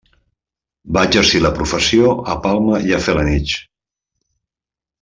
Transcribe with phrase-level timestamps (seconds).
[0.97, 3.55] Va exercir la professió a Palma i a Felanitx.